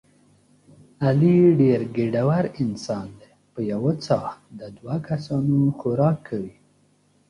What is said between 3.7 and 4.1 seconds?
یوه